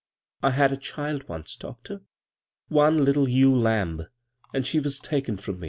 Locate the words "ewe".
3.29-3.53